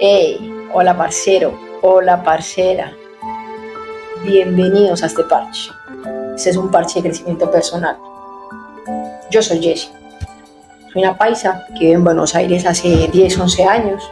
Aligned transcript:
Hey, 0.00 0.38
hola 0.72 0.96
parcero, 0.96 1.58
hola 1.82 2.22
parcera. 2.22 2.92
Bienvenidos 4.22 5.02
a 5.02 5.06
este 5.06 5.24
parche. 5.24 5.72
Este 6.36 6.50
es 6.50 6.56
un 6.56 6.70
parche 6.70 7.02
de 7.02 7.08
crecimiento 7.08 7.50
personal. 7.50 7.96
Yo 9.28 9.42
soy 9.42 9.60
Jessie. 9.60 9.90
Soy 10.92 11.02
una 11.02 11.18
paisa 11.18 11.66
que 11.74 11.80
vive 11.80 11.94
en 11.94 12.04
Buenos 12.04 12.36
Aires 12.36 12.64
hace 12.64 13.08
10, 13.08 13.40
11 13.40 13.64
años 13.64 14.08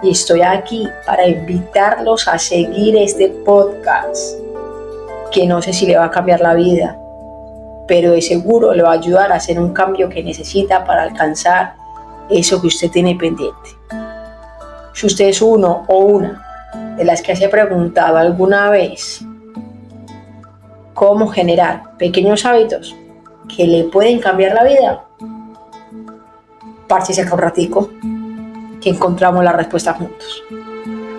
y 0.00 0.12
estoy 0.12 0.42
aquí 0.42 0.88
para 1.04 1.26
invitarlos 1.26 2.28
a 2.28 2.38
seguir 2.38 2.96
este 2.96 3.26
podcast 3.44 4.38
que 5.32 5.44
no 5.44 5.60
sé 5.60 5.72
si 5.72 5.86
le 5.86 5.98
va 5.98 6.04
a 6.04 6.10
cambiar 6.12 6.38
la 6.38 6.54
vida, 6.54 6.96
pero 7.88 8.12
de 8.12 8.22
seguro 8.22 8.72
le 8.74 8.84
va 8.84 8.90
a 8.90 8.98
ayudar 9.00 9.32
a 9.32 9.36
hacer 9.36 9.58
un 9.58 9.72
cambio 9.72 10.08
que 10.08 10.22
necesita 10.22 10.84
para 10.84 11.02
alcanzar 11.02 11.74
eso 12.30 12.60
que 12.60 12.68
usted 12.68 12.92
tiene 12.92 13.16
pendiente. 13.16 13.70
Si 14.96 15.04
usted 15.04 15.26
es 15.26 15.42
uno 15.42 15.84
o 15.88 15.98
una 15.98 16.42
de 16.96 17.04
las 17.04 17.20
que 17.20 17.36
se 17.36 17.44
ha 17.44 17.50
preguntado 17.50 18.16
alguna 18.16 18.70
vez 18.70 19.20
cómo 20.94 21.28
generar 21.28 21.94
pequeños 21.98 22.46
hábitos 22.46 22.96
que 23.54 23.66
le 23.66 23.84
pueden 23.84 24.20
cambiar 24.20 24.54
la 24.54 24.64
vida, 24.64 25.04
párchese 26.88 27.20
acá 27.20 27.34
un 27.34 27.40
ratico 27.40 27.90
que 28.80 28.88
encontramos 28.88 29.44
la 29.44 29.52
respuesta 29.52 29.92
juntos. 29.92 30.42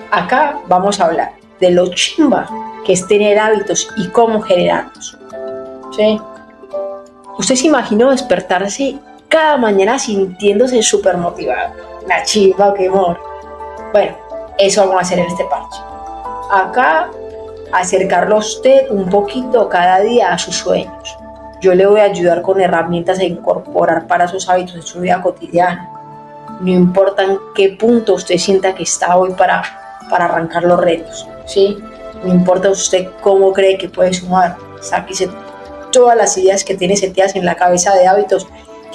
Acá 0.10 0.58
vamos 0.68 1.00
a 1.00 1.06
hablar 1.06 1.34
de 1.60 1.70
lo 1.70 1.86
chimba 1.94 2.50
que 2.84 2.94
es 2.94 3.08
tener 3.08 3.38
hábitos 3.38 3.90
y 3.96 4.08
cómo 4.08 4.42
generarlos. 4.42 5.20
¿Sí? 5.96 6.20
Usted 7.38 7.54
se 7.54 7.68
imaginó 7.68 8.10
despertarse 8.10 8.98
cada 9.28 9.56
mañana 9.58 10.00
sintiéndose 10.00 10.82
súper 10.82 11.16
motivado. 11.18 11.76
La 12.08 12.24
chimba, 12.24 12.74
qué 12.74 12.88
amor. 12.88 13.27
Bueno, 13.98 14.16
eso 14.60 14.82
vamos 14.82 14.98
a 14.98 15.00
hacer 15.00 15.18
en 15.18 15.26
este 15.26 15.44
parche. 15.46 15.82
Acá, 16.52 17.10
acercarlo 17.74 18.36
a 18.36 18.38
usted 18.38 18.92
un 18.92 19.10
poquito 19.10 19.68
cada 19.70 20.02
día 20.02 20.32
a 20.34 20.38
sus 20.38 20.56
sueños. 20.56 21.18
Yo 21.62 21.74
le 21.74 21.88
voy 21.88 22.02
a 22.02 22.04
ayudar 22.04 22.44
con 22.44 22.62
herramientas 22.62 23.18
a 23.18 23.24
incorporar 23.24 24.06
para 24.06 24.28
sus 24.28 24.48
hábitos 24.50 24.76
en 24.76 24.84
su 24.84 25.00
vida 25.00 25.20
cotidiana. 25.20 25.90
No 26.60 26.70
importa 26.70 27.24
en 27.24 27.40
qué 27.56 27.70
punto 27.70 28.14
usted 28.14 28.38
sienta 28.38 28.76
que 28.76 28.84
está 28.84 29.18
hoy 29.18 29.34
para, 29.34 29.64
para 30.12 30.26
arrancar 30.26 30.62
los 30.66 30.80
retos, 30.80 31.28
¿sí? 31.48 31.76
No 32.24 32.32
importa 32.32 32.70
usted 32.70 33.10
cómo 33.22 33.52
cree 33.52 33.80
que 33.80 33.90
puede 33.90 34.14
sumar. 34.14 34.58
Sáquese 34.80 35.28
todas 35.92 36.16
las 36.16 36.38
ideas 36.38 36.64
que 36.64 36.78
tiene 36.78 36.96
setidas 36.98 37.36
en 37.36 37.46
la 37.46 37.56
cabeza 37.56 37.96
de 37.96 38.06
hábitos 38.06 38.46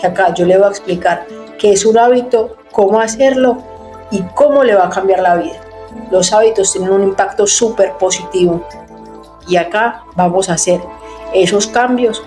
que 0.00 0.06
acá 0.06 0.33
yo 0.33 0.47
le 0.47 0.58
voy 0.58 0.69
a 0.69 0.70
explicar 0.70 1.27
qué 1.58 1.73
es 1.73 1.84
un 1.84 1.98
hábito, 1.98 2.56
cómo 2.70 3.00
hacerlo 3.00 3.71
y 4.12 4.22
cómo 4.34 4.62
le 4.62 4.77
va 4.77 4.86
a 4.86 4.91
cambiar 4.91 5.20
la 5.20 5.34
vida. 5.34 5.60
Los 6.10 6.32
hábitos 6.32 6.72
tienen 6.72 6.91
un 6.91 7.02
impacto 7.02 7.46
súper 7.46 7.94
positivo 7.98 8.64
y 9.48 9.56
acá 9.56 10.05
vamos 10.14 10.48
a 10.48 10.55
hacer 10.55 10.80
esos 11.34 11.66
cambios 11.66 12.22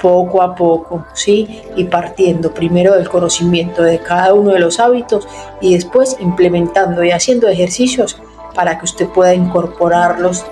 poco 0.00 0.42
a 0.42 0.54
poco, 0.54 1.06
¿sí? 1.14 1.62
Y 1.76 1.84
partiendo 1.84 2.52
primero 2.52 2.94
del 2.94 3.08
conocimiento 3.08 3.82
de 3.82 4.00
cada 4.00 4.34
uno 4.34 4.50
de 4.50 4.58
los 4.58 4.80
hábitos 4.80 5.28
y 5.60 5.74
después 5.74 6.16
implementando 6.18 7.04
y 7.04 7.12
haciendo 7.12 7.48
ejercicios 7.48 8.20
para 8.54 8.78
que 8.78 8.84
usted 8.84 9.08
pueda 9.08 9.32
incorporarlos 9.32 10.44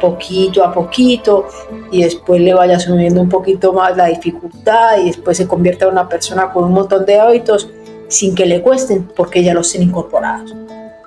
poquito 0.00 0.64
a 0.64 0.72
poquito 0.72 1.46
y 1.90 2.02
después 2.02 2.40
le 2.40 2.54
vaya 2.54 2.78
subiendo 2.78 3.20
un 3.20 3.28
poquito 3.28 3.72
más 3.72 3.96
la 3.96 4.06
dificultad 4.06 4.98
y 4.98 5.06
después 5.06 5.36
se 5.36 5.46
convierta 5.46 5.86
en 5.86 5.92
una 5.92 6.08
persona 6.08 6.50
con 6.52 6.64
un 6.64 6.72
montón 6.72 7.04
de 7.06 7.18
hábitos 7.18 7.68
sin 8.08 8.34
que 8.34 8.46
le 8.46 8.62
cuesten 8.62 9.08
porque 9.16 9.42
ya 9.42 9.54
los 9.54 9.70
tiene 9.70 9.86
incorporados. 9.86 10.54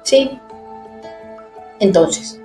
¿Sí? 0.04 0.40
Entonces, 1.80 2.40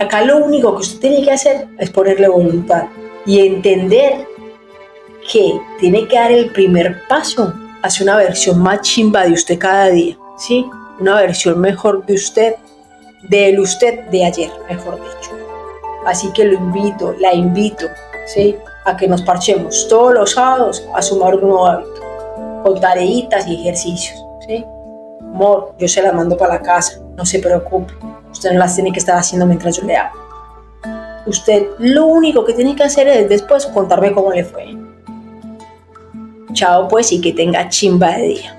acá 0.00 0.24
lo 0.24 0.38
único 0.38 0.72
que 0.74 0.82
usted 0.82 1.00
tiene 1.00 1.24
que 1.24 1.32
hacer 1.32 1.66
es 1.78 1.90
ponerle 1.90 2.28
voluntad 2.28 2.84
y 3.26 3.40
entender 3.40 4.26
que 5.32 5.60
tiene 5.80 6.06
que 6.06 6.16
dar 6.16 6.30
el 6.30 6.50
primer 6.50 7.06
paso 7.08 7.52
hacia 7.82 8.04
una 8.04 8.16
versión 8.16 8.62
más 8.62 8.82
chimba 8.82 9.24
de 9.24 9.32
usted 9.32 9.58
cada 9.58 9.88
día, 9.88 10.16
¿sí? 10.38 10.66
Una 11.00 11.16
versión 11.16 11.60
mejor 11.60 12.04
de 12.06 12.14
usted, 12.14 12.54
del 13.28 13.58
usted 13.58 14.04
de 14.10 14.24
ayer, 14.24 14.50
mejor 14.68 14.96
dicho. 14.96 15.32
Así 16.06 16.30
que 16.32 16.44
lo 16.44 16.54
invito, 16.54 17.14
la 17.18 17.32
invito, 17.34 17.86
¿sí? 18.26 18.56
A 18.84 18.96
que 18.96 19.08
nos 19.08 19.22
parchemos 19.22 19.88
todos 19.88 20.14
los 20.14 20.32
sábados 20.32 20.86
a 20.94 21.02
sumar 21.02 21.34
un 21.34 21.42
nuevo 21.42 21.66
hábito 21.66 21.93
con 22.64 22.80
tareitas 22.80 23.46
y 23.46 23.60
ejercicios. 23.60 24.24
¿sí? 24.46 24.64
Amor, 25.20 25.74
yo 25.78 25.86
se 25.86 26.02
las 26.02 26.14
mando 26.14 26.36
para 26.36 26.54
la 26.54 26.62
casa, 26.62 26.98
no 27.14 27.26
se 27.26 27.38
preocupe. 27.38 27.92
Usted 28.32 28.52
no 28.52 28.58
las 28.58 28.74
tiene 28.74 28.90
que 28.90 28.98
estar 28.98 29.16
haciendo 29.16 29.46
mientras 29.46 29.76
yo 29.76 29.84
le 29.84 29.96
hago. 29.96 30.18
Usted 31.26 31.66
lo 31.78 32.06
único 32.06 32.44
que 32.44 32.54
tiene 32.54 32.74
que 32.74 32.82
hacer 32.82 33.06
es 33.06 33.28
después 33.28 33.66
contarme 33.66 34.12
cómo 34.12 34.32
le 34.32 34.44
fue. 34.44 34.76
Chao 36.54 36.88
pues 36.88 37.12
y 37.12 37.20
que 37.20 37.32
tenga 37.32 37.68
chimba 37.68 38.12
de 38.12 38.22
día. 38.22 38.58